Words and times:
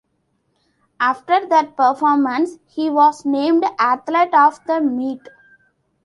After 0.99 1.45
that 1.49 1.77
performance, 1.77 2.57
he 2.65 2.89
was 2.89 3.23
named 3.23 3.63
Athlete 3.77 4.33
of 4.33 4.59
the 4.65 4.81
Meet. 4.81 5.29